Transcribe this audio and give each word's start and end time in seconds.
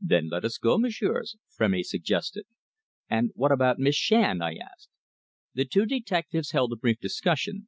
"Then 0.00 0.28
let 0.28 0.44
us 0.44 0.56
go, 0.56 0.78
messieurs," 0.78 1.34
Frémy 1.50 1.84
suggested. 1.84 2.46
"And 3.10 3.32
what 3.34 3.50
about 3.50 3.80
Miss 3.80 3.96
Shand?" 3.96 4.40
I 4.40 4.54
asked. 4.54 4.88
The 5.54 5.64
two 5.64 5.84
detectives 5.84 6.52
held 6.52 6.72
a 6.72 6.76
brief 6.76 7.00
discussion. 7.00 7.66